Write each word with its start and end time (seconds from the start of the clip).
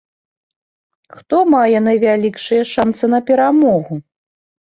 Хто 1.17 1.37
мае 1.55 1.77
найвялікшыя 1.89 2.63
шанцы 2.73 3.05
на 3.15 3.19
перамогу? 3.27 3.93